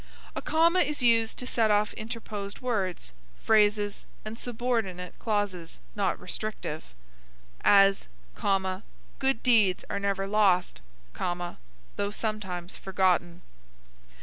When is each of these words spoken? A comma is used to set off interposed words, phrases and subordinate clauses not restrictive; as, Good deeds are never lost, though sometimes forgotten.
A 0.35 0.41
comma 0.41 0.79
is 0.79 1.03
used 1.03 1.37
to 1.37 1.45
set 1.45 1.69
off 1.69 1.93
interposed 1.93 2.59
words, 2.59 3.11
phrases 3.43 4.07
and 4.25 4.39
subordinate 4.39 5.13
clauses 5.19 5.77
not 5.95 6.19
restrictive; 6.19 6.95
as, 7.63 8.07
Good 9.19 9.43
deeds 9.43 9.85
are 9.91 9.99
never 9.99 10.25
lost, 10.25 10.81
though 11.17 12.09
sometimes 12.09 12.75
forgotten. 12.75 13.43